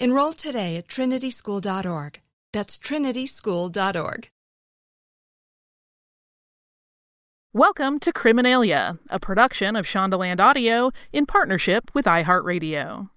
[0.00, 2.20] Enroll today at trinityschool.org.
[2.52, 4.28] That's trinityschool.org.
[7.52, 13.10] Welcome to Criminalia, a production of Shondaland Audio in partnership with iHeartRadio.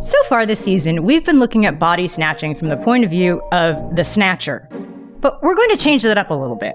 [0.00, 3.42] So far this season, we've been looking at body snatching from the point of view
[3.52, 4.66] of the snatcher.
[5.20, 6.74] But we're going to change that up a little bit.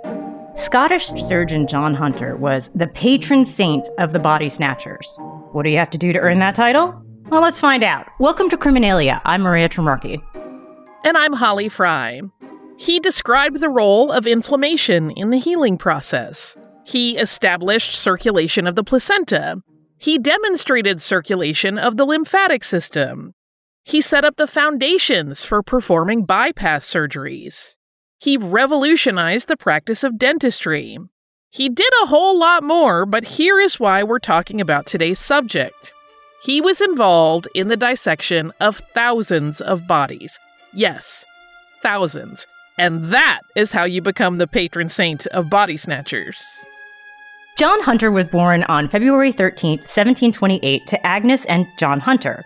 [0.62, 5.18] Scottish surgeon John Hunter was the patron saint of the body snatchers.
[5.54, 7.04] What do you have to do to earn that title?
[7.30, 8.08] Well, let's find out.
[8.20, 9.22] Welcome to Criminalia.
[9.26, 10.22] I'm Maria Trimarchi.
[11.04, 12.22] And I'm Holly Fry.
[12.78, 16.56] He described the role of inflammation in the healing process.
[16.86, 19.64] He established circulation of the placenta.
[19.98, 23.34] He demonstrated circulation of the lymphatic system.
[23.84, 27.74] He set up the foundations for performing bypass surgeries.
[28.22, 31.00] He revolutionized the practice of dentistry.
[31.50, 35.92] He did a whole lot more, but here is why we're talking about today's subject.
[36.44, 40.40] He was involved in the dissection of thousands of bodies.
[40.72, 41.26] Yes,
[41.82, 42.46] thousands.
[42.78, 46.66] And that is how you become the patron saint of body snatchers.
[47.58, 52.46] John Hunter was born on February 13, 1728, to Agnes and John Hunter.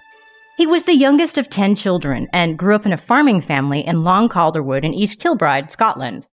[0.57, 4.05] He was the youngest of 10 children and grew up in a farming family in
[4.05, 6.27] Long Calderwood in East Kilbride, Scotland.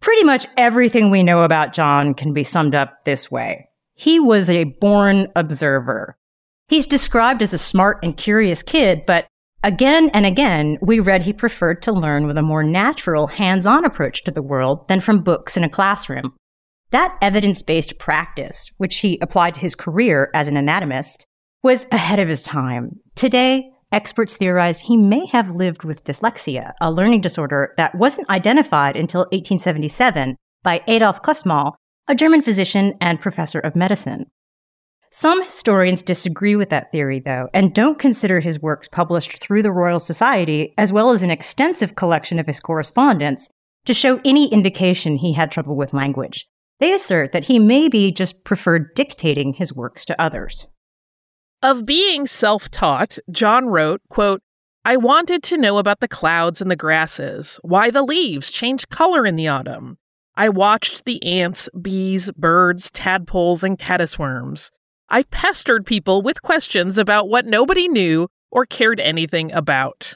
[0.00, 3.68] Pretty much everything we know about John can be summed up this way.
[3.94, 6.18] He was a born observer.
[6.68, 9.28] He's described as a smart and curious kid, but
[9.62, 13.84] again and again, we read he preferred to learn with a more natural, hands on
[13.84, 16.34] approach to the world than from books in a classroom.
[16.90, 21.24] That evidence based practice, which he applied to his career as an anatomist,
[21.62, 23.00] was ahead of his time.
[23.16, 28.94] Today, experts theorize he may have lived with dyslexia, a learning disorder that wasn't identified
[28.94, 31.72] until 1877 by Adolf Kussmaul,
[32.06, 34.26] a German physician and professor of medicine.
[35.10, 39.72] Some historians disagree with that theory, though, and don't consider his works published through the
[39.72, 43.48] Royal Society, as well as an extensive collection of his correspondence,
[43.86, 46.46] to show any indication he had trouble with language.
[46.80, 50.66] They assert that he maybe just preferred dictating his works to others.
[51.62, 54.42] Of being self taught, John wrote, quote,
[54.84, 59.26] I wanted to know about the clouds and the grasses, why the leaves change color
[59.26, 59.98] in the autumn.
[60.36, 64.70] I watched the ants, bees, birds, tadpoles, and caddisworms.
[65.08, 70.14] I pestered people with questions about what nobody knew or cared anything about.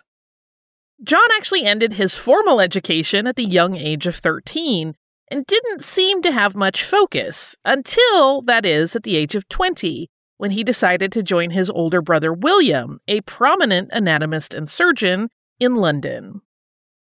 [1.02, 4.94] John actually ended his formal education at the young age of 13
[5.30, 10.10] and didn't seem to have much focus until, that is, at the age of 20,
[10.40, 15.28] when he decided to join his older brother William, a prominent anatomist and surgeon,
[15.58, 16.40] in London.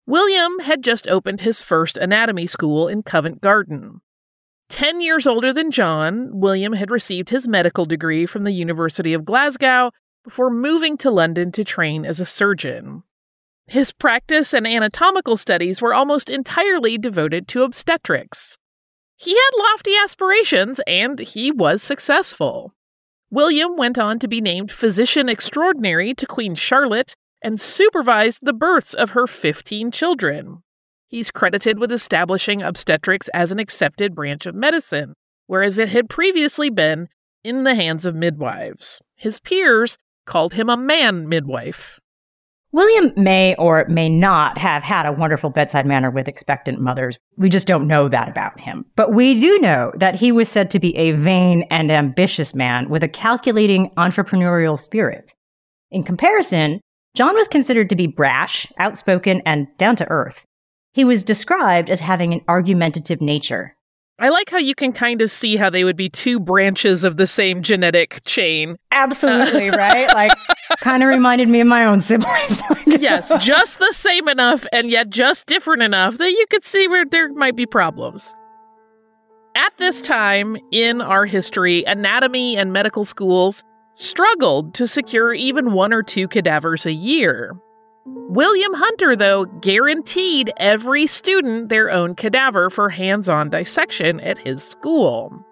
[0.06, 4.02] William had just opened his first anatomy school in Covent Garden.
[4.68, 9.24] Ten years older than John, William had received his medical degree from the University of
[9.24, 9.92] Glasgow
[10.24, 13.02] before moving to London to train as a surgeon.
[13.66, 18.58] His practice and anatomical studies were almost entirely devoted to obstetrics.
[19.16, 22.74] He had lofty aspirations, and he was successful.
[23.32, 28.92] William went on to be named physician extraordinary to Queen Charlotte and supervised the births
[28.92, 30.62] of her 15 children.
[31.08, 35.14] He's credited with establishing obstetrics as an accepted branch of medicine,
[35.46, 37.08] whereas it had previously been
[37.42, 39.00] in the hands of midwives.
[39.16, 39.96] His peers
[40.26, 42.00] called him a man midwife.
[42.72, 47.18] William may or may not have had a wonderful bedside manner with expectant mothers.
[47.36, 48.86] We just don't know that about him.
[48.96, 52.88] But we do know that he was said to be a vain and ambitious man
[52.88, 55.34] with a calculating entrepreneurial spirit.
[55.90, 56.80] In comparison,
[57.14, 60.46] John was considered to be brash, outspoken, and down to earth.
[60.94, 63.76] He was described as having an argumentative nature.
[64.22, 67.16] I like how you can kind of see how they would be two branches of
[67.16, 68.76] the same genetic chain.
[68.92, 70.08] Absolutely, uh, right?
[70.14, 70.30] Like,
[70.80, 72.62] kind of reminded me of my own siblings.
[72.86, 77.04] yes, just the same enough and yet just different enough that you could see where
[77.04, 78.32] there might be problems.
[79.56, 83.64] At this time in our history, anatomy and medical schools
[83.94, 87.56] struggled to secure even one or two cadavers a year.
[88.04, 94.62] William Hunter, though, guaranteed every student their own cadaver for hands on dissection at his
[94.62, 95.44] school.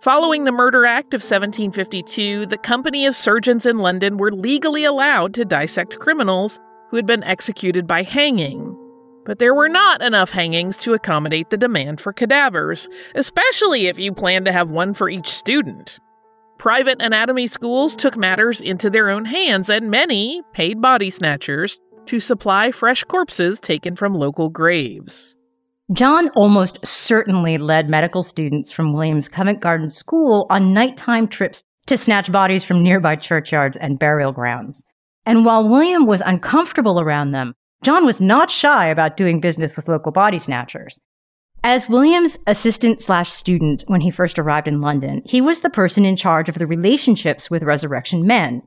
[0.00, 5.34] Following the Murder Act of 1752, the Company of Surgeons in London were legally allowed
[5.34, 6.60] to dissect criminals
[6.90, 8.76] who had been executed by hanging.
[9.24, 14.12] But there were not enough hangings to accommodate the demand for cadavers, especially if you
[14.12, 15.98] planned to have one for each student.
[16.66, 22.18] Private anatomy schools took matters into their own hands, and many paid body snatchers to
[22.18, 25.36] supply fresh corpses taken from local graves.
[25.92, 31.96] John almost certainly led medical students from Williams Covent Garden School on nighttime trips to
[31.96, 34.82] snatch bodies from nearby churchyards and burial grounds.
[35.24, 37.54] And while William was uncomfortable around them,
[37.84, 41.00] John was not shy about doing business with local body snatchers.
[41.68, 46.04] As William's assistant slash student when he first arrived in London, he was the person
[46.04, 48.62] in charge of the relationships with resurrection men.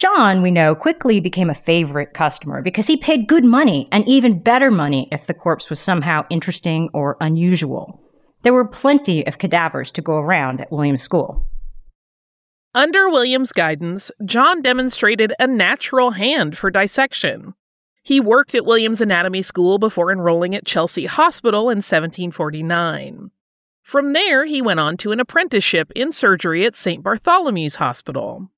[0.00, 4.40] John, we know, quickly became a favorite customer because he paid good money and even
[4.40, 8.02] better money if the corpse was somehow interesting or unusual.
[8.42, 11.46] There were plenty of cadavers to go around at William's school.
[12.74, 17.54] Under William's guidance, John demonstrated a natural hand for dissection.
[18.04, 23.30] He worked at Williams Anatomy School before enrolling at Chelsea Hospital in 1749.
[23.82, 27.02] From there, he went on to an apprenticeship in surgery at St.
[27.02, 28.50] Bartholomew's Hospital.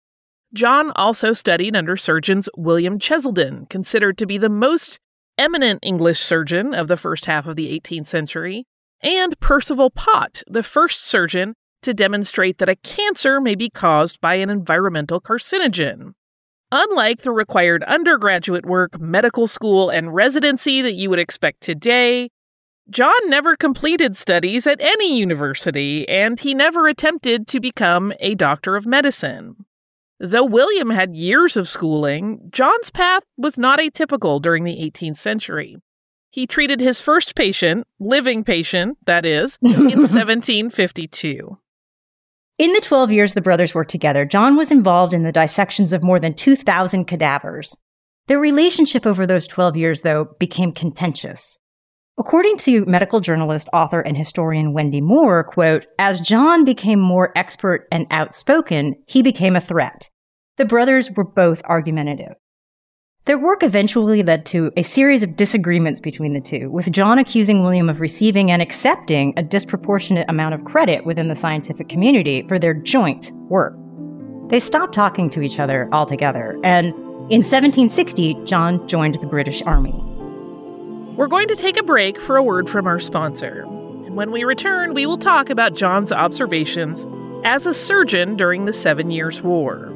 [0.52, 4.98] John also studied under surgeons William Cheselden, considered to be the most
[5.38, 8.66] eminent English surgeon of the first half of the 18th century,
[9.00, 14.34] and Percival Pott, the first surgeon to demonstrate that a cancer may be caused by
[14.34, 16.14] an environmental carcinogen.
[16.73, 22.30] Unlike the required undergraduate work, medical school, and residency that you would expect today,
[22.90, 28.75] John never completed studies at any university, and he never attempted to become a doctor
[28.75, 29.64] of medicine.
[30.18, 35.76] Though William had years of schooling, John's path was not atypical during the 18th century.
[36.30, 41.58] He treated his first patient, living patient, that is, in 1752.
[42.58, 46.02] In the 12 years the brothers worked together, John was involved in the dissections of
[46.02, 47.76] more than 2,000 cadavers.
[48.28, 51.58] Their relationship over those 12 years, though, became contentious.
[52.18, 57.86] According to medical journalist, author, and historian Wendy Moore, quote, as John became more expert
[57.92, 60.08] and outspoken, he became a threat.
[60.56, 62.36] The brothers were both argumentative.
[63.26, 67.64] Their work eventually led to a series of disagreements between the two, with John accusing
[67.64, 72.61] William of receiving and accepting a disproportionate amount of credit within the scientific community for
[72.61, 73.75] their joint work.
[74.49, 76.87] They stopped talking to each other altogether, and
[77.28, 80.00] in 1760, John joined the British Army.
[81.16, 83.62] We're going to take a break for a word from our sponsor.
[84.06, 87.04] And when we return, we will talk about John's observations
[87.42, 89.95] as a surgeon during the Seven Years' War.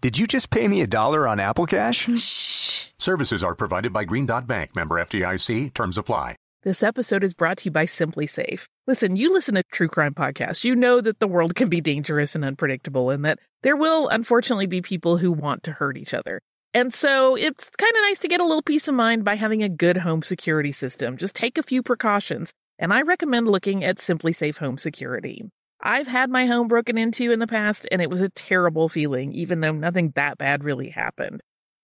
[0.00, 2.08] Did you just pay me a dollar on Apple Cash?
[2.16, 2.90] Shh.
[3.00, 5.74] Services are provided by Green Dot Bank, member FDIC.
[5.74, 6.36] Terms apply.
[6.62, 8.66] This episode is brought to you by SimpliSafe.
[8.86, 10.62] Listen, you listen to true crime podcasts.
[10.62, 14.66] You know that the world can be dangerous and unpredictable, and that there will unfortunately
[14.66, 16.40] be people who want to hurt each other.
[16.74, 19.64] And so it's kind of nice to get a little peace of mind by having
[19.64, 21.16] a good home security system.
[21.16, 25.42] Just take a few precautions, and I recommend looking at SimpliSafe Home Security.
[25.80, 29.32] I've had my home broken into in the past, and it was a terrible feeling,
[29.32, 31.40] even though nothing that bad really happened.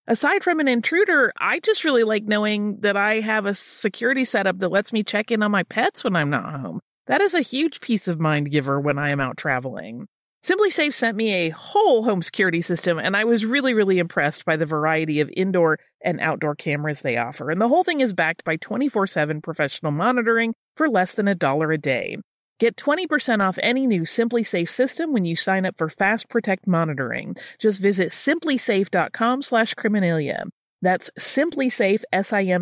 [0.06, 4.58] Aside from an intruder, I just really like knowing that I have a security setup
[4.58, 6.80] that lets me check in on my pets when I'm not home.
[7.06, 10.06] That is a huge peace of mind giver when I am out traveling.
[10.44, 14.56] SimpliSafe sent me a whole home security system, and I was really, really impressed by
[14.56, 17.50] the variety of indoor and outdoor cameras they offer.
[17.50, 21.34] And the whole thing is backed by 24 7 professional monitoring for less than a
[21.34, 22.18] dollar a day.
[22.60, 27.34] Get 20% off any new SimpliSafe system when you sign up for Fast Protect monitoring.
[27.58, 30.44] Just visit simplisafe.com slash criminalia.
[30.80, 32.58] That's simplisafe, S-I-M-P-L-I-S-A-F-E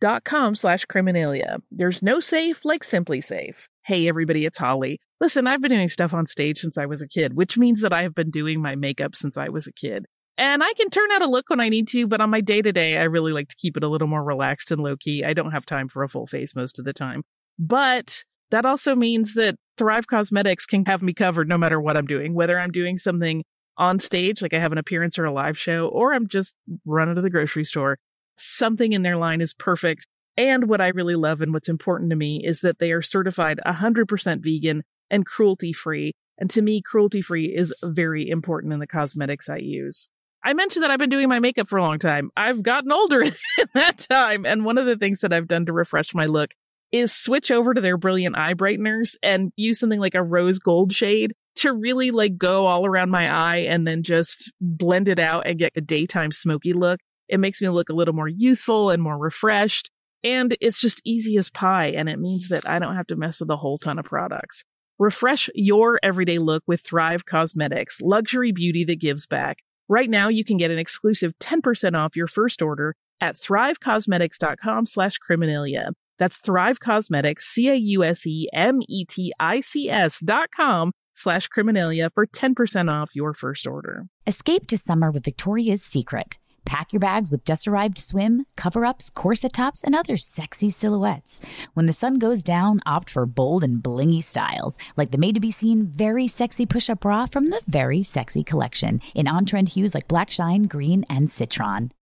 [0.00, 1.58] dot com slash criminalia.
[1.70, 3.66] There's no safe like SimpliSafe.
[3.84, 5.00] Hey everybody, it's Holly.
[5.20, 7.92] Listen, I've been doing stuff on stage since I was a kid, which means that
[7.92, 10.06] I have been doing my makeup since I was a kid.
[10.38, 12.62] And I can turn out a look when I need to, but on my day
[12.62, 15.24] to day, I really like to keep it a little more relaxed and low key.
[15.24, 17.24] I don't have time for a full face most of the time.
[17.58, 22.06] But that also means that Thrive Causemetics can have me covered no matter what I'm
[22.06, 23.44] doing, whether I'm doing something
[23.76, 27.14] on stage, like I have an appearance or a live show, or I'm just running
[27.14, 27.98] to the grocery store.
[28.36, 30.06] Something in their line is perfect.
[30.36, 33.60] And what I really love and what's important to me is that they are certified
[33.66, 36.12] 100% vegan and cruelty free.
[36.38, 40.08] And to me, cruelty free is very important in the cosmetics I use.
[40.44, 42.30] I mentioned that I've been doing my makeup for a long time.
[42.36, 43.32] I've gotten older in
[43.74, 44.46] that time.
[44.46, 46.50] And one of the things that I've done to refresh my look
[46.92, 50.92] is switch over to their brilliant eye brighteners and use something like a rose gold
[50.92, 55.46] shade to really like go all around my eye and then just blend it out
[55.46, 57.00] and get a daytime smoky look.
[57.28, 59.90] It makes me look a little more youthful and more refreshed.
[60.24, 61.88] And it's just easy as pie.
[61.88, 64.64] And it means that I don't have to mess with a whole ton of products.
[64.98, 69.58] Refresh your everyday look with Thrive Causemetics, luxury beauty that gives back.
[69.88, 75.18] Right now, you can get an exclusive 10% off your first order at thrivecausemetics.com slash
[75.28, 75.90] criminalia.
[76.18, 84.06] That's Thrive Causemetics, C-A-U-S-E-M-E-T-I-C-S dot com slash criminalia for 10% off your first order.
[84.26, 86.38] Escape to summer with Victoria's Secret.
[86.68, 91.40] Pack your bags with just arrived swim, cover ups, corset tops, and other sexy silhouettes.
[91.72, 95.40] When the sun goes down, opt for bold and blingy styles, like the made to
[95.40, 99.70] be seen very sexy push up bra from the Very Sexy collection in on trend
[99.70, 101.90] hues like black shine, green, and citron.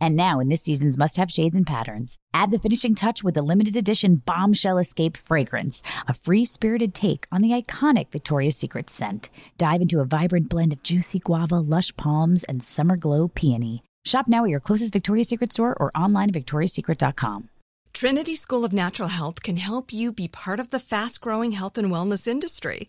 [0.00, 3.34] And now, in this season's must have shades and patterns, add the finishing touch with
[3.34, 8.90] the limited edition Bombshell Escape fragrance, a free spirited take on the iconic Victoria's Secret
[8.90, 9.28] scent.
[9.56, 13.82] Dive into a vibrant blend of juicy guava, lush palms, and summer glow peony.
[14.04, 17.48] Shop now at your closest Victoria's Secret store or online at victoriassecret.com.
[17.92, 21.76] Trinity School of Natural Health can help you be part of the fast growing health
[21.76, 22.88] and wellness industry.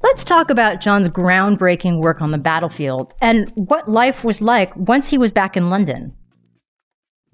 [0.00, 5.08] Let's talk about John's groundbreaking work on the battlefield and what life was like once
[5.08, 6.14] he was back in London.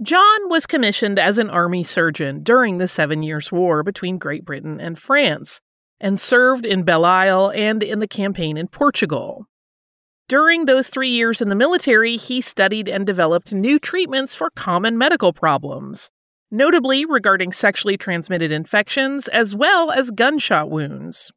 [0.02, 4.80] John was commissioned as an army surgeon during the Seven Years' War between Great Britain
[4.80, 5.60] and France
[6.00, 9.46] and served in Belle Isle and in the campaign in Portugal.
[10.26, 14.96] During those three years in the military, he studied and developed new treatments for common
[14.96, 16.10] medical problems,
[16.50, 21.30] notably regarding sexually transmitted infections as well as gunshot wounds.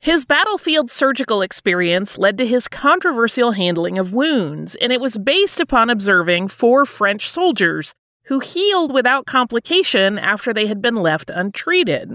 [0.00, 5.58] His battlefield surgical experience led to his controversial handling of wounds, and it was based
[5.58, 7.94] upon observing four French soldiers
[8.26, 12.12] who healed without complication after they had been left untreated.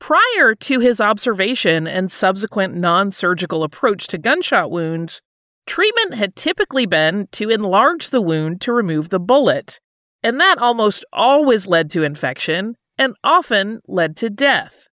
[0.00, 5.22] Prior to his observation and subsequent non surgical approach to gunshot wounds,
[5.66, 9.78] treatment had typically been to enlarge the wound to remove the bullet,
[10.22, 14.89] and that almost always led to infection and often led to death.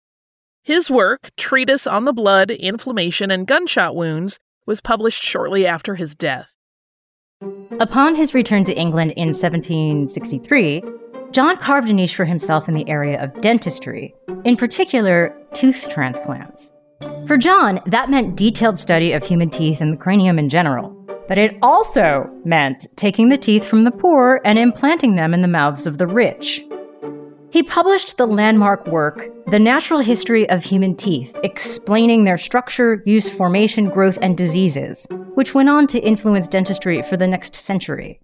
[0.67, 6.17] His work, Treatise on the Blood, Inflammation, and Gunshot Wounds, was published shortly after his
[6.17, 6.49] death.
[7.79, 10.83] Upon his return to England in 1763,
[11.31, 14.13] John carved a niche for himself in the area of dentistry,
[14.45, 16.75] in particular, tooth transplants.
[17.29, 20.91] For John, that meant detailed study of human teeth and the cranium in general,
[21.29, 25.47] but it also meant taking the teeth from the poor and implanting them in the
[25.47, 26.65] mouths of the rich.
[27.57, 33.31] He published the landmark work, The Natural History of Human Teeth, explaining their structure, use,
[33.31, 38.21] formation, growth, and diseases, which went on to influence dentistry for the next century.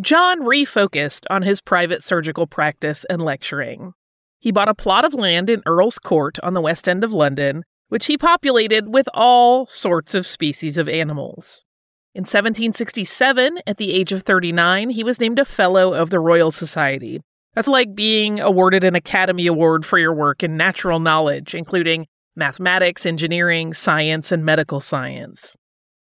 [0.00, 3.92] John refocused on his private surgical practice and lecturing.
[4.38, 7.62] He bought a plot of land in Earl's Court on the west end of London,
[7.90, 11.62] which he populated with all sorts of species of animals.
[12.14, 16.50] In 1767, at the age of 39, he was named a Fellow of the Royal
[16.50, 17.20] Society.
[17.56, 23.06] That's like being awarded an Academy Award for your work in natural knowledge, including mathematics,
[23.06, 25.56] engineering, science, and medical science.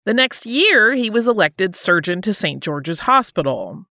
[0.06, 2.62] The next year, he was elected surgeon to St.
[2.62, 3.84] George's Hospital.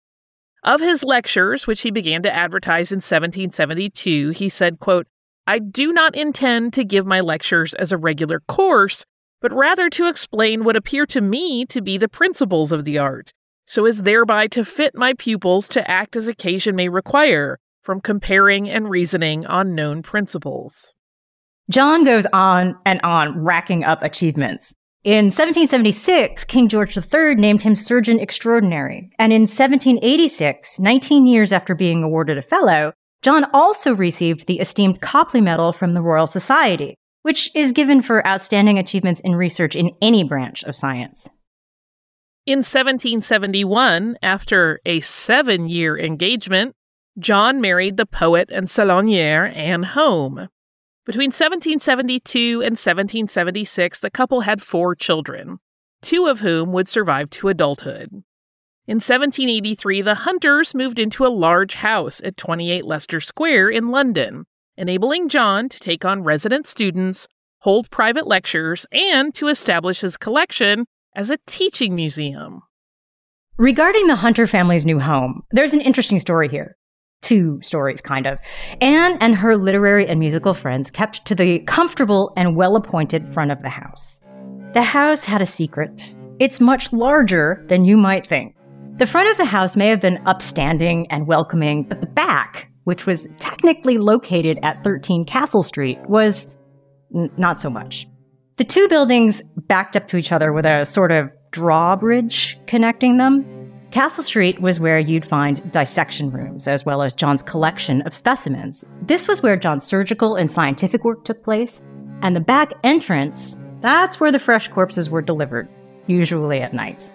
[0.63, 5.09] Of his lectures, which he began to advertise in 1772, he said, quote,
[5.45, 9.05] I do not intend to give my lectures as a regular course,
[9.41, 13.33] but rather to explain what appear to me to be the principles of the art,
[13.69, 18.69] so as thereby to fit my pupils to act as occasion may require, from comparing
[18.69, 20.95] and reasoning on known principles.
[21.71, 24.75] John goes on and on, racking up achievements.
[25.05, 29.11] In 1776, King George III named him Surgeon Extraordinary.
[29.19, 35.03] And in 1786, 19 years after being awarded a Fellow, John also received the esteemed
[35.03, 39.91] Copley Medal from the Royal Society, which is given for outstanding achievements in research in
[40.01, 41.29] any branch of science.
[42.49, 46.75] In 1771, after a seven year engagement,
[47.19, 50.49] John married the poet and saloniere Anne Home.
[51.05, 55.59] Between 1772 and 1776, the couple had four children,
[56.01, 58.09] two of whom would survive to adulthood.
[58.87, 64.47] In 1783, the Hunters moved into a large house at 28 Leicester Square in London,
[64.79, 70.87] enabling John to take on resident students, hold private lectures, and to establish his collection
[71.19, 72.63] as a teaching museum.
[73.59, 76.77] Regarding the Hunter family's new home, there's an interesting story here
[77.21, 78.39] two stories, kind of.
[78.81, 83.51] Anne and her literary and musical friends kept to the comfortable and well appointed front
[83.51, 84.21] of the house.
[84.73, 86.15] The house had a secret.
[86.39, 88.55] It's much larger than you might think.
[88.99, 93.05] The front of the house may have been upstanding and welcoming, but the back, which
[93.05, 96.47] was technically located at 13 Castle Street, was
[97.13, 98.07] n- not so much.
[98.59, 103.45] The two buildings backed up to each other with a sort of drawbridge connecting them,
[103.91, 108.85] Castle Street was where you'd find dissection rooms, as well as John's collection of specimens.
[109.03, 111.81] This was where John's surgical and scientific work took place.
[112.21, 115.69] And the back entrance, that's where the fresh corpses were delivered,
[116.07, 117.11] usually at night.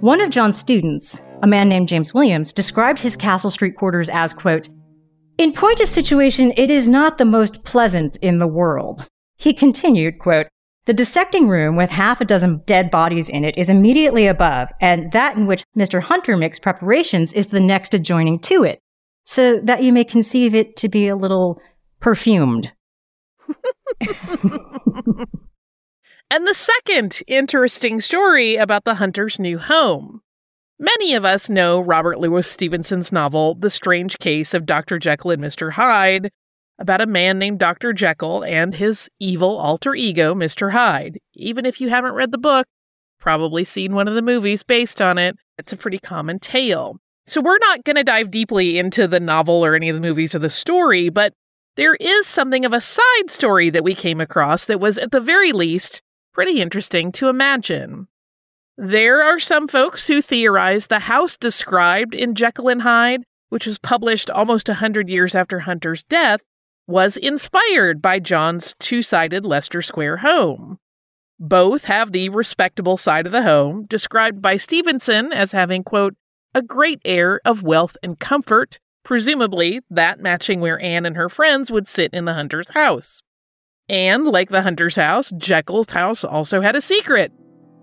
[0.00, 4.32] One of John's students, a man named James Williams, described his Castle Street quarters as,
[4.32, 4.68] quote,
[5.36, 9.06] In point of situation, it is not the most pleasant in the world.
[9.36, 10.46] He continued, quote,
[10.88, 15.12] the dissecting room with half a dozen dead bodies in it is immediately above, and
[15.12, 16.00] that in which Mr.
[16.00, 18.80] Hunter makes preparations is the next adjoining to it,
[19.24, 21.60] so that you may conceive it to be a little
[22.00, 22.72] perfumed.
[26.30, 30.22] and the second interesting story about the Hunter's new home.
[30.78, 34.98] Many of us know Robert Louis Stevenson's novel, The Strange Case of Dr.
[34.98, 35.72] Jekyll and Mr.
[35.72, 36.30] Hyde,
[36.78, 37.92] about a man named Dr.
[37.92, 40.72] Jekyll and his evil alter ego, Mr.
[40.72, 41.18] Hyde.
[41.34, 42.66] Even if you haven't read the book,
[43.18, 46.96] probably seen one of the movies based on it, it's a pretty common tale.
[47.26, 50.34] So we're not going to dive deeply into the novel or any of the movies
[50.34, 51.34] or the story, but
[51.76, 55.20] there is something of a side story that we came across that was, at the
[55.20, 56.00] very least,
[56.32, 58.08] pretty interesting to imagine.
[58.76, 63.78] There are some folks who theorize the house described in Jekyll and Hyde, which was
[63.78, 66.40] published almost a hundred years after Hunter's death,
[66.88, 70.78] was inspired by John's two sided Leicester Square home.
[71.38, 76.16] Both have the respectable side of the home, described by Stevenson as having, quote,
[76.54, 81.70] a great air of wealth and comfort, presumably that matching where Anne and her friends
[81.70, 83.22] would sit in the hunter's house.
[83.88, 87.32] And like the Hunter's house, Jekyll's house also had a secret.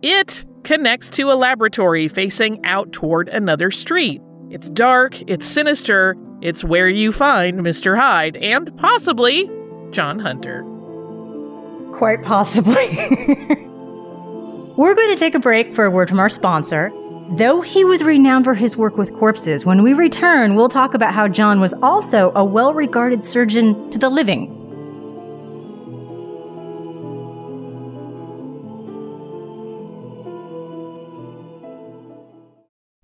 [0.01, 4.21] It connects to a laboratory facing out toward another street.
[4.49, 7.97] It's dark, it's sinister, it's where you find Mr.
[7.97, 9.49] Hyde and possibly
[9.91, 10.63] John Hunter.
[11.97, 12.75] Quite possibly.
[14.77, 16.91] We're going to take a break for a word from our sponsor.
[17.37, 21.13] Though he was renowned for his work with corpses, when we return, we'll talk about
[21.13, 24.64] how John was also a well regarded surgeon to the living.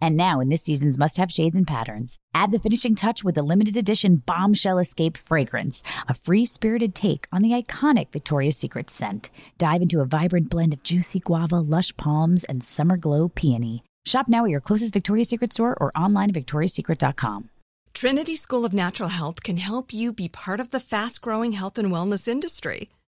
[0.00, 3.34] And now, in this season's must have shades and patterns, add the finishing touch with
[3.34, 8.90] the limited edition Bombshell Escape fragrance, a free spirited take on the iconic Victoria's Secret
[8.90, 9.30] scent.
[9.58, 13.82] Dive into a vibrant blend of juicy guava, lush palms, and summer glow peony.
[14.06, 17.48] Shop now at your closest Victoria's Secret store or online at victoriassecret.com.
[17.94, 21.78] Trinity School of Natural Health can help you be part of the fast growing health
[21.78, 22.88] and wellness industry.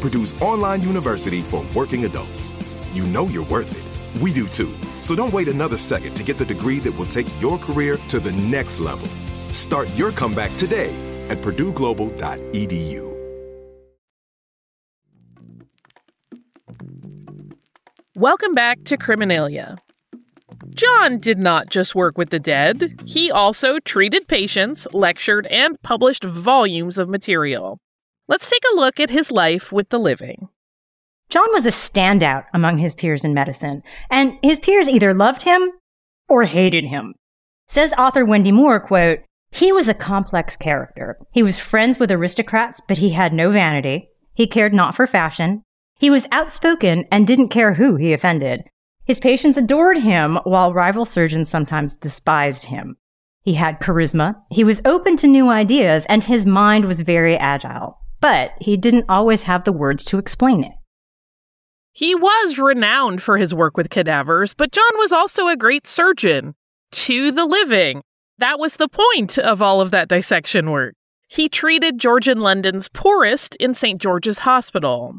[0.00, 2.50] Purdue's online university for working adults.
[2.92, 4.22] You know you're worth it.
[4.22, 4.72] We do too.
[5.00, 8.20] So don't wait another second to get the degree that will take your career to
[8.20, 9.08] the next level.
[9.52, 10.94] Start your comeback today
[11.28, 13.06] at purdueglobal.edu.
[18.14, 19.76] Welcome back to Criminalia.
[20.70, 26.24] John did not just work with the dead, he also treated patients, lectured, and published
[26.24, 27.78] volumes of material.
[28.28, 30.48] Let's take a look at his life with the living.
[31.28, 35.70] John was a standout among his peers in medicine, and his peers either loved him
[36.28, 37.14] or hated him.
[37.68, 39.20] Says author Wendy Moore, quote,
[39.52, 41.18] he was a complex character.
[41.30, 44.08] He was friends with aristocrats, but he had no vanity.
[44.34, 45.62] He cared not for fashion.
[45.98, 48.64] He was outspoken and didn't care who he offended.
[49.04, 52.96] His patients adored him, while rival surgeons sometimes despised him.
[53.42, 57.98] He had charisma, he was open to new ideas, and his mind was very agile.
[58.26, 60.72] But he didn't always have the words to explain it.
[61.92, 66.56] He was renowned for his work with cadavers, but John was also a great surgeon
[66.90, 68.02] to the living.
[68.38, 70.94] That was the point of all of that dissection work.
[71.28, 74.00] He treated Georgian London's poorest in St.
[74.00, 75.14] George's Hospital.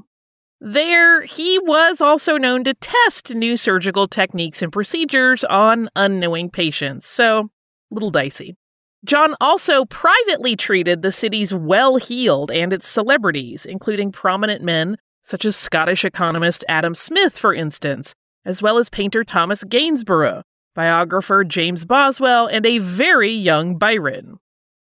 [0.60, 7.08] There, he was also known to test new surgical techniques and procedures on unknowing patients,
[7.08, 7.50] so a
[7.90, 8.58] little dicey.
[9.06, 15.44] John also privately treated the city's well heeled and its celebrities, including prominent men such
[15.44, 21.84] as Scottish economist Adam Smith, for instance, as well as painter Thomas Gainsborough, biographer James
[21.84, 24.38] Boswell, and a very young Byron.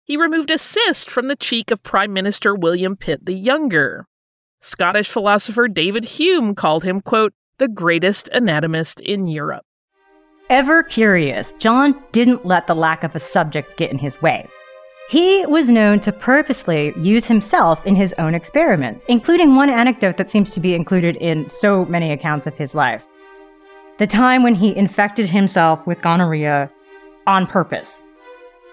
[0.03, 4.05] He removed a cyst from the cheek of Prime Minister William Pitt the Younger.
[4.61, 9.65] Scottish philosopher David Hume called him, quote, the greatest anatomist in Europe.
[10.51, 14.47] Ever curious, John didn't let the lack of a subject get in his way.
[15.09, 20.31] He was known to purposely use himself in his own experiments, including one anecdote that
[20.31, 23.03] seems to be included in so many accounts of his life.
[23.99, 26.71] The time when he infected himself with gonorrhea
[27.27, 28.03] on purpose.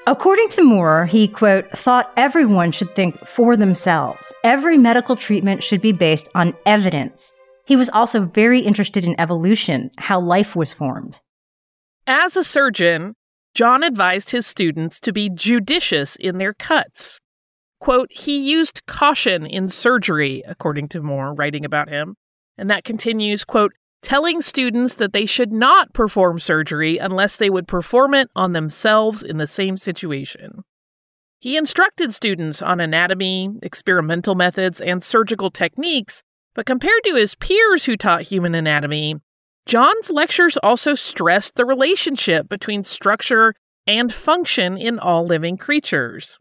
[0.07, 4.33] According to Moore, he, quote, thought everyone should think for themselves.
[4.43, 7.33] Every medical treatment should be based on evidence.
[7.65, 11.19] He was also very interested in evolution, how life was formed.
[12.11, 13.13] As a surgeon,
[13.53, 17.19] John advised his students to be judicious in their cuts.
[17.79, 22.15] Quote, he used caution in surgery, according to Moore, writing about him.
[22.57, 27.67] And that continues, quote, telling students that they should not perform surgery unless they would
[27.67, 30.63] perform it on themselves in the same situation.
[31.39, 36.23] He instructed students on anatomy, experimental methods, and surgical techniques,
[36.55, 39.17] but compared to his peers who taught human anatomy,
[39.69, 43.53] John's lectures also stressed the relationship between structure
[43.85, 46.39] and function in all living creatures.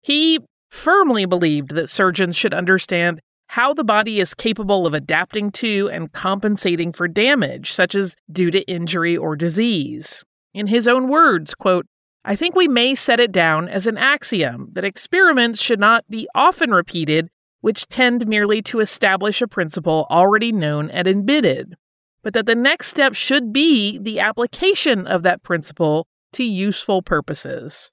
[0.00, 0.38] He
[0.70, 6.12] firmly believed that surgeons should understand how the body is capable of adapting to and
[6.12, 10.22] compensating for damage, such as due to injury or disease.
[10.54, 11.86] In his own words, quote,
[12.24, 16.28] I think we may set it down as an axiom that experiments should not be
[16.32, 17.28] often repeated
[17.60, 21.74] which tend merely to establish a principle already known and admitted
[22.22, 27.90] but that the next step should be the application of that principle to useful purposes.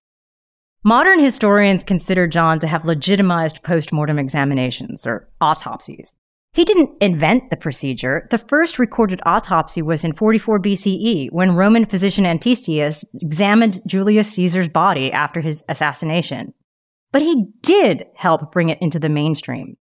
[0.84, 6.16] Modern historians consider John to have legitimized postmortem examinations, or autopsies.
[6.54, 8.28] He didn't invent the procedure.
[8.32, 14.70] The first recorded autopsy was in 44 BCE when Roman physician Antistius examined Julius Caesar's
[14.70, 16.54] body after his assassination.
[17.12, 19.76] But he did help bring it into the mainstream.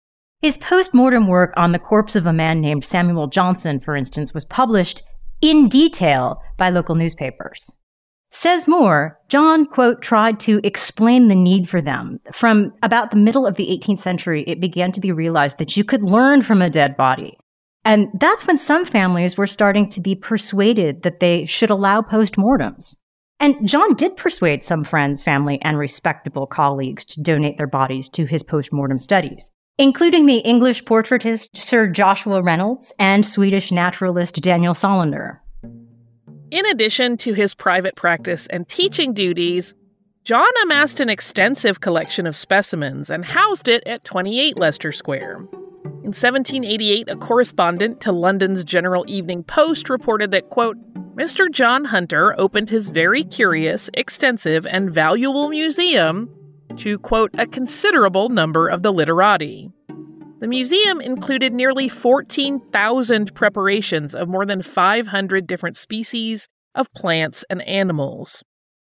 [0.45, 4.45] His post-mortem work on the corpse of a man named Samuel Johnson, for instance, was
[4.45, 5.03] published
[5.41, 7.75] in detail by local newspapers.
[8.31, 12.21] Says Moore, John, quote, tried to explain the need for them.
[12.31, 15.83] From about the middle of the 18th century, it began to be realized that you
[15.83, 17.39] could learn from a dead body.
[17.87, 22.97] And that's when some families were starting to be persuaded that they should allow postmortems.
[23.41, 28.27] And John did persuade some friends, family, and respectable colleagues to donate their bodies to
[28.27, 35.43] his postmortem studies including the English portraitist Sir Joshua Reynolds and Swedish naturalist Daniel Solander.
[36.51, 39.75] In addition to his private practice and teaching duties,
[40.23, 45.49] John amassed an extensive collection of specimens and housed it at 28 Leicester Square.
[46.05, 50.77] In 1788, a correspondent to London's General Evening Post reported that, quote,
[51.17, 51.51] Mr.
[51.51, 56.31] John Hunter opened his very curious, extensive, and valuable museum
[56.77, 59.71] to, quote, a considerable number of the literati.
[60.41, 67.63] The museum included nearly 14,000 preparations of more than 500 different species of plants and
[67.63, 68.43] animals.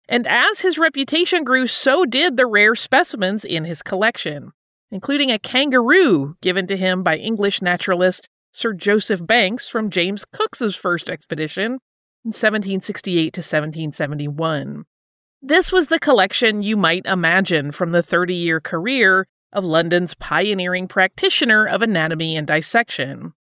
[0.10, 4.52] And as his reputation grew, so did the rare specimens in his collection,
[4.92, 10.76] including a kangaroo given to him by English naturalist Sir Joseph Banks from James Cook's
[10.76, 11.80] first expedition,
[12.24, 14.86] in 1768 to 1771.
[15.47, 20.88] This was the collection you might imagine from the 30 year career of London's pioneering
[20.88, 23.31] practitioner of anatomy and dissection.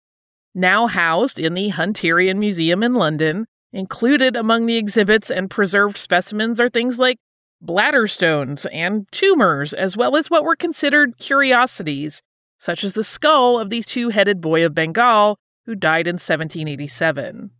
[0.54, 6.60] Now housed in the Hunterian Museum in London, included among the exhibits and preserved specimens
[6.60, 7.16] are things like
[7.62, 12.20] bladder stones and tumors, as well as what were considered curiosities,
[12.58, 17.50] such as the skull of the two headed boy of Bengal who died in 1787.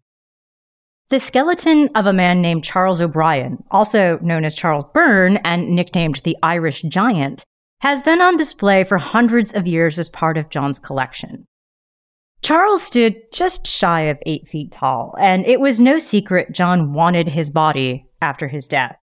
[1.11, 6.23] The skeleton of a man named Charles O'Brien, also known as Charles Byrne and nicknamed
[6.25, 7.45] the Irish Giant,
[7.81, 11.47] has been on display for hundreds of years as part of John's collection.
[12.41, 17.29] Charles stood just shy of eight feet tall, and it was no secret John wanted
[17.29, 18.97] his body after his death.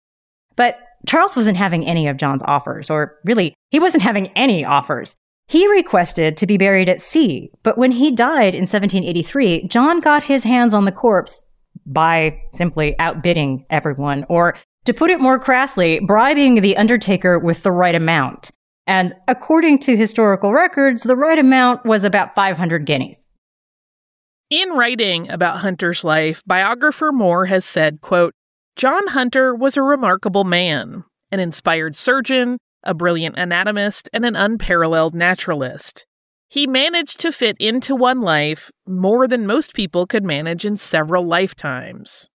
[0.55, 5.15] But Charles wasn't having any of John's offers, or really, he wasn't having any offers.
[5.47, 10.23] He requested to be buried at sea, but when he died in 1783, John got
[10.23, 11.43] his hands on the corpse
[11.85, 17.71] by simply outbidding everyone, or to put it more crassly, bribing the undertaker with the
[17.71, 18.51] right amount.
[18.87, 23.21] And according to historical records, the right amount was about 500 guineas.
[24.49, 28.33] In writing about Hunter's life, biographer Moore has said, quote,
[28.75, 35.13] John Hunter was a remarkable man, an inspired surgeon, a brilliant anatomist, and an unparalleled
[35.13, 36.05] naturalist.
[36.51, 41.25] He managed to fit into one life more than most people could manage in several
[41.25, 42.29] lifetimes.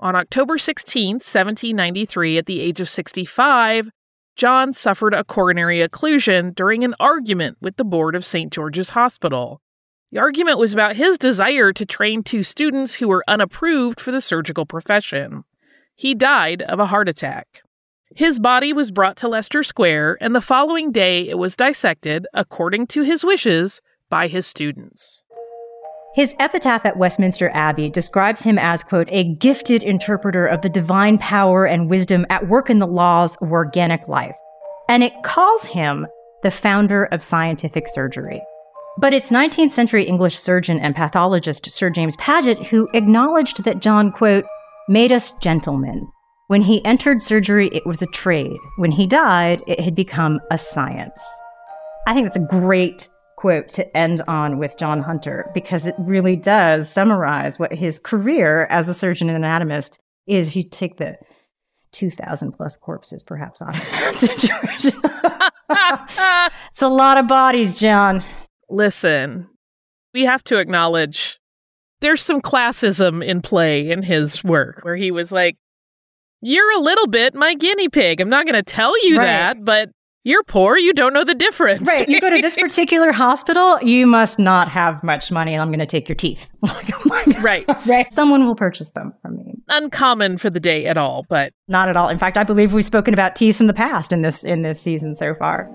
[0.00, 3.90] On October 16, 1793, at the age of 65,
[4.34, 8.52] John suffered a coronary occlusion during an argument with the board of St.
[8.52, 9.60] George's Hospital.
[10.10, 14.20] The argument was about his desire to train two students who were unapproved for the
[14.20, 15.44] surgical profession.
[15.94, 17.62] He died of a heart attack.
[18.16, 22.86] His body was brought to Leicester Square, and the following day it was dissected, according
[22.88, 25.24] to his wishes, by his students.
[26.14, 31.18] His epitaph at Westminster Abbey describes him as, quote, a gifted interpreter of the divine
[31.18, 34.36] power and wisdom at work in the laws of organic life.
[34.88, 36.06] And it calls him
[36.44, 38.40] the founder of scientific surgery.
[38.96, 44.12] But it's 19th century English surgeon and pathologist Sir James Paget who acknowledged that John,
[44.12, 44.44] quote,
[44.88, 46.06] made us gentlemen.
[46.48, 48.58] When he entered surgery, it was a trade.
[48.76, 51.24] When he died, it had become a science.
[52.06, 56.36] I think that's a great quote to end on with John Hunter because it really
[56.36, 60.48] does summarize what his career as a surgeon and anatomist is.
[60.48, 61.16] If you take the
[61.92, 65.00] 2,000 plus corpses perhaps out of that situation.
[66.70, 68.22] it's a lot of bodies, John.
[68.68, 69.48] Listen,
[70.12, 71.38] we have to acknowledge
[72.00, 75.56] there's some classism in play in his work where he was like,
[76.46, 78.20] You're a little bit my guinea pig.
[78.20, 79.24] I'm not going to tell you right.
[79.24, 79.88] that, but
[80.24, 80.76] you're poor.
[80.76, 81.88] You don't know the difference.
[81.88, 82.06] Right.
[82.06, 85.78] You go to this particular hospital, you must not have much money, and I'm going
[85.78, 86.50] to take your teeth.
[87.16, 87.66] Oh right.
[87.86, 88.12] Right.
[88.14, 89.54] Someone will purchase them from me.
[89.68, 92.08] Uncommon for the day at all, but not at all.
[92.08, 94.80] In fact, I believe we've spoken about teeth in the past in this in this
[94.80, 95.70] season so far.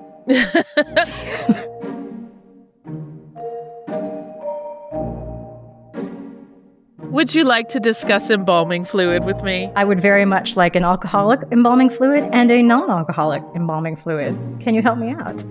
[7.19, 9.69] Would you like to discuss embalming fluid with me?
[9.75, 14.37] I would very much like an alcoholic embalming fluid and a non alcoholic embalming fluid.
[14.61, 15.43] Can you help me out?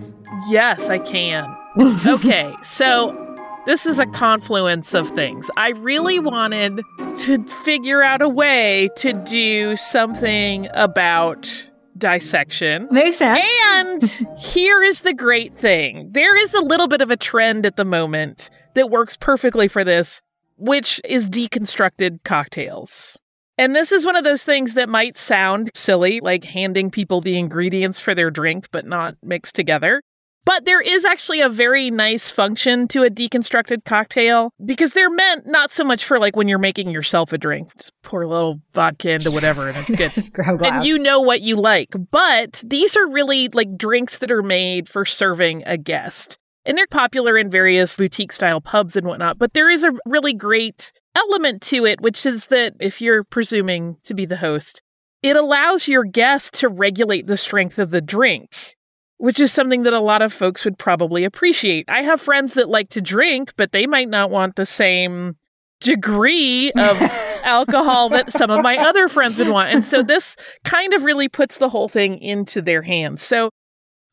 [0.48, 1.54] Yes, I can.
[2.06, 5.50] okay, so this is a confluence of things.
[5.58, 6.80] I really wanted
[7.24, 12.88] to figure out a way to do something about dissection.
[12.90, 13.44] Makes sense.
[13.74, 14.02] And
[14.38, 17.84] here is the great thing there is a little bit of a trend at the
[17.84, 20.22] moment that works perfectly for this
[20.58, 23.16] which is deconstructed cocktails.
[23.56, 27.36] And this is one of those things that might sound silly, like handing people the
[27.36, 30.00] ingredients for their drink, but not mixed together.
[30.44, 35.46] But there is actually a very nice function to a deconstructed cocktail because they're meant
[35.46, 38.60] not so much for like when you're making yourself a drink, just pour a little
[38.72, 40.10] vodka into whatever and it's good.
[40.12, 41.90] just grab and you know what you like.
[42.10, 46.38] But these are really like drinks that are made for serving a guest.
[46.68, 49.38] And they're popular in various boutique style pubs and whatnot.
[49.38, 53.96] But there is a really great element to it, which is that if you're presuming
[54.04, 54.82] to be the host,
[55.22, 58.76] it allows your guest to regulate the strength of the drink,
[59.16, 61.86] which is something that a lot of folks would probably appreciate.
[61.88, 65.36] I have friends that like to drink, but they might not want the same
[65.80, 67.00] degree of
[67.42, 69.70] alcohol that some of my other friends would want.
[69.70, 73.22] And so this kind of really puts the whole thing into their hands.
[73.22, 73.48] So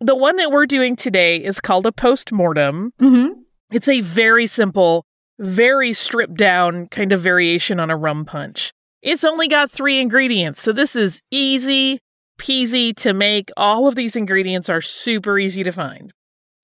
[0.06, 2.94] the one that we're doing today is called a post-mortem.
[3.00, 3.42] Mm-hmm.
[3.72, 5.06] It's a very simple,
[5.40, 8.72] very stripped down kind of variation on a rum punch.
[9.02, 12.00] It's only got three ingredients, so this is easy
[12.38, 13.50] peasy to make.
[13.56, 16.12] All of these ingredients are super easy to find.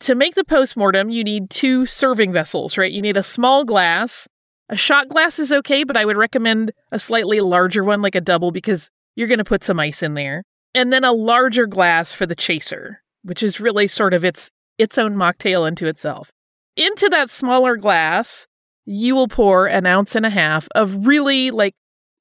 [0.01, 2.91] To make the post-mortem, you need two serving vessels, right?
[2.91, 4.27] You need a small glass,
[4.71, 8.21] A shot glass is okay, but I would recommend a slightly larger one, like a
[8.21, 10.43] double, because you're going to put some ice in there.
[10.73, 14.97] And then a larger glass for the chaser, which is really sort of its its
[14.97, 16.31] own mocktail into itself.
[16.75, 18.47] Into that smaller glass,
[18.85, 21.75] you will pour an ounce and a half of really like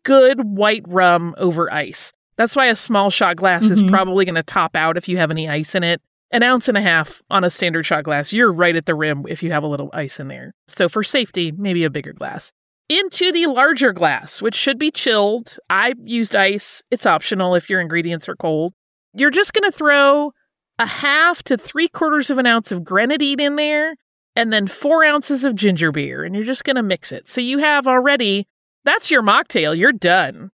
[0.05, 2.13] good white rum over ice.
[2.37, 3.73] That's why a small shot glass mm-hmm.
[3.73, 6.01] is probably going to top out if you have any ice in it.
[6.33, 9.25] An ounce and a half on a standard shot glass, you're right at the rim
[9.29, 10.55] if you have a little ice in there.
[10.69, 12.53] So, for safety, maybe a bigger glass.
[12.89, 15.57] Into the larger glass, which should be chilled.
[15.69, 16.83] I used ice.
[16.91, 18.75] It's optional if your ingredients are cold.
[19.13, 20.33] You're just going to throw
[20.81, 23.97] a half to three quarters of an ounce of grenadine in there
[24.35, 27.29] and then four ounces of ginger beer, and you're just going to mix it.
[27.29, 28.49] So you have already,
[28.85, 29.77] that's your mocktail.
[29.77, 30.51] You're done.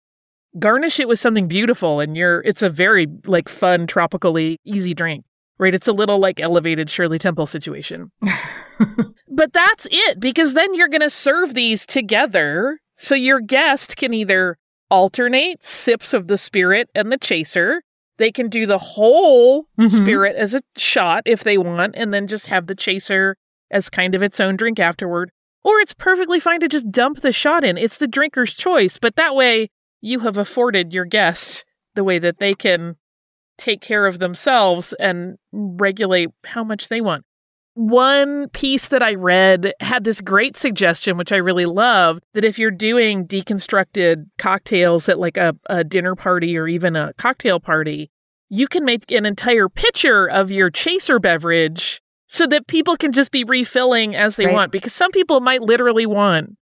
[0.58, 5.26] Garnish it with something beautiful, and you're, it's a very like fun, tropically easy drink,
[5.60, 5.76] right?
[5.76, 8.12] It's a little like elevated Shirley Temple situation.
[9.30, 12.80] but that's it, because then you're going to serve these together.
[12.94, 14.58] So your guest can either
[14.90, 17.84] alternate sips of the spirit and the chaser.
[18.18, 19.88] They can do the whole mm-hmm.
[19.88, 23.38] spirit as a shot if they want, and then just have the chaser
[23.72, 25.32] as kind of its own drink afterward.
[25.64, 27.78] Or it's perfectly fine to just dump the shot in.
[27.78, 32.38] It's the drinker's choice, but that way you have afforded your guest the way that
[32.40, 32.96] they can
[33.58, 37.24] take care of themselves and regulate how much they want.
[37.76, 42.58] One piece that I read had this great suggestion, which I really love that if
[42.58, 48.10] you're doing deconstructed cocktails at like a, a dinner party or even a cocktail party,
[48.48, 53.32] you can make an entire pitcher of your chaser beverage so that people can just
[53.32, 54.54] be refilling as they right.
[54.54, 56.56] want because some people might literally want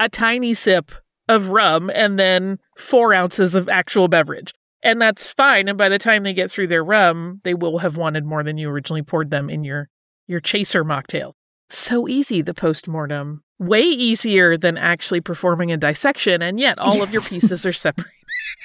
[0.00, 0.90] a tiny sip
[1.28, 4.52] of rum and then four ounces of actual beverage.
[4.82, 5.68] And that's fine.
[5.68, 8.58] And by the time they get through their rum, they will have wanted more than
[8.58, 9.88] you originally poured them in your
[10.28, 11.32] your chaser mocktail.
[11.70, 13.42] So easy, the post-mortem.
[13.58, 17.02] Way easier than actually performing a dissection, and yet all yes.
[17.02, 18.12] of your pieces are separated.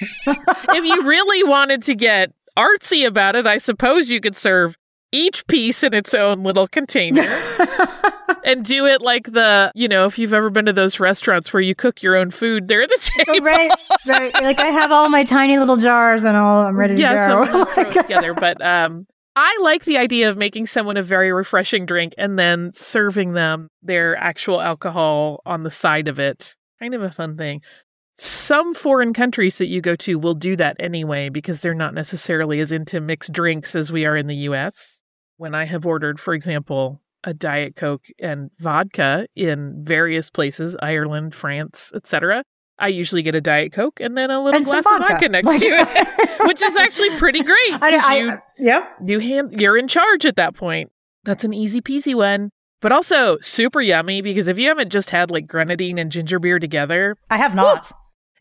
[0.26, 4.76] if you really wanted to get artsy about it, I suppose you could serve
[5.12, 7.22] each piece in its own little container
[8.44, 11.60] and do it like the, you know, if you've ever been to those restaurants where
[11.60, 13.46] you cook your own food, they're at the oh, table.
[13.46, 13.70] right,
[14.06, 14.34] right.
[14.42, 17.64] Like I have all my tiny little jars and all I'm ready to yes, go.
[17.74, 18.34] Throw it together.
[18.34, 19.06] But um
[19.36, 23.68] I like the idea of making someone a very refreshing drink and then serving them
[23.82, 26.54] their actual alcohol on the side of it.
[26.78, 27.60] Kind of a fun thing.
[28.16, 32.60] Some foreign countries that you go to will do that anyway because they're not necessarily
[32.60, 35.02] as into mixed drinks as we are in the US
[35.36, 41.34] when I have ordered, for example, a Diet Coke and vodka in various places, Ireland,
[41.34, 42.44] France, etc.,
[42.78, 45.46] I usually get a Diet Coke and then a little and glass of vodka next
[45.46, 48.82] like, to it, which is actually pretty great because you, yep.
[49.04, 50.90] you hand, you're in charge at that point.
[51.22, 52.50] That's an easy peasy one,
[52.80, 56.58] but also super yummy because if you haven't just had like grenadine and ginger beer
[56.58, 57.92] together, I have not.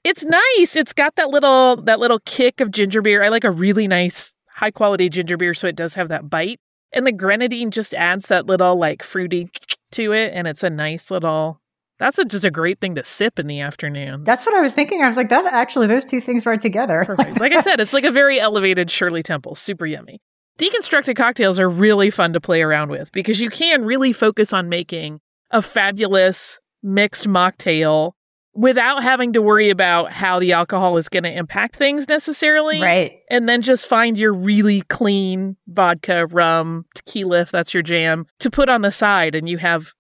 [0.04, 0.76] it's nice.
[0.76, 3.24] It's got that little that little kick of ginger beer.
[3.24, 6.60] I like a really nice high quality ginger beer, so it does have that bite.
[6.92, 9.50] And the grenadine just adds that little like fruity
[9.92, 11.60] to it, and it's a nice little.
[12.00, 14.24] That's a, just a great thing to sip in the afternoon.
[14.24, 15.02] That's what I was thinking.
[15.02, 17.04] I was like, that actually, those two things right together.
[17.06, 17.40] Perfect.
[17.40, 20.20] Like I said, it's like a very elevated Shirley Temple, super yummy.
[20.58, 24.70] Deconstructed cocktails are really fun to play around with because you can really focus on
[24.70, 25.20] making
[25.52, 28.12] a fabulous mixed mocktail
[28.56, 32.82] without having to worry about how the alcohol is going to impact things necessarily.
[32.82, 33.20] Right.
[33.30, 38.52] And then just find your really clean vodka, rum, tequila, if that's your jam, to
[38.52, 39.34] put on the side.
[39.34, 39.94] And you have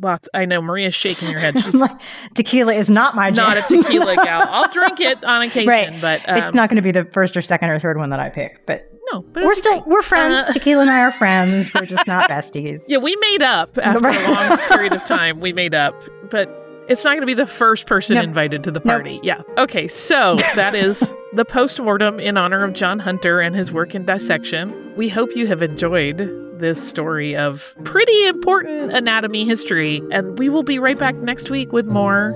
[0.00, 0.28] lots.
[0.34, 1.60] I know Maria's shaking her head.
[1.64, 1.98] She's like,
[2.34, 3.50] tequila is not my jam.
[3.50, 4.46] Not a tequila gal.
[4.48, 6.00] I'll drink it on occasion, right.
[6.00, 8.20] but um, it's not going to be the first or second or third one that
[8.20, 8.66] I pick.
[8.66, 10.48] But no, but we're still we're friends.
[10.48, 11.70] Uh, Tequila and I are friends.
[11.74, 12.80] We're just not besties.
[12.86, 15.40] Yeah, we made up after a long period of time.
[15.40, 15.94] We made up,
[16.30, 16.48] but
[16.88, 18.24] it's not going to be the first person nope.
[18.24, 19.14] invited to the party.
[19.16, 19.24] Nope.
[19.24, 19.62] Yeah.
[19.62, 19.88] Okay.
[19.88, 24.94] So that is the post-mortem in honor of John Hunter and his work in dissection.
[24.96, 26.18] We hope you have enjoyed
[26.64, 30.02] this story of pretty important anatomy history.
[30.10, 32.32] And we will be right back next week with more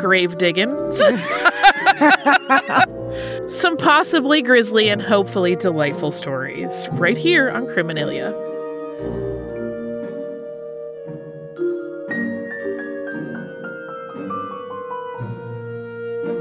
[0.00, 0.70] grave digging.
[3.48, 8.57] Some possibly grisly and hopefully delightful stories right here on Criminalia.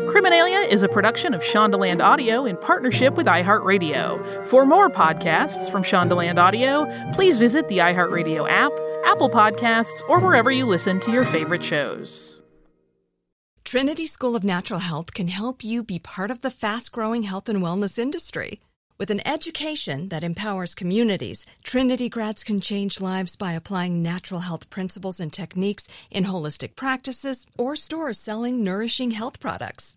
[0.08, 4.47] Criminalia is a production of Shondaland Audio in partnership with iHeartRadio.
[4.47, 8.72] For more podcasts from Shondaland Audio, please visit the iHeartRadio app,
[9.03, 12.41] Apple Podcasts, or wherever you listen to your favorite shows.
[13.66, 17.49] Trinity School of Natural Health can help you be part of the fast growing health
[17.49, 18.62] and wellness industry.
[18.97, 24.70] With an education that empowers communities, Trinity grads can change lives by applying natural health
[24.70, 29.96] principles and techniques in holistic practices or stores selling nourishing health products.